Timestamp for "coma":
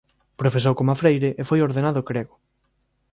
0.79-0.99